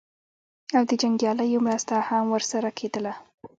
او 0.77 0.83
د 0.89 0.91
جنګیالیو 1.01 1.65
مرسته 1.67 1.95
هم 2.07 2.23
ورسره 2.35 2.69
کېدله. 2.79 3.13